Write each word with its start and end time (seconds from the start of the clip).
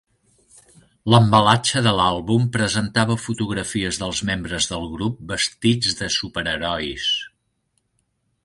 L'embalatge 1.13 1.83
de 1.87 1.91
l'àlbum 1.99 2.47
presentava 2.55 3.17
fotografies 3.25 4.01
dels 4.05 4.23
membres 4.33 4.71
del 4.75 4.89
grup 4.97 5.23
vestits 5.35 6.01
de 6.01 6.09
superherois. 6.21 7.11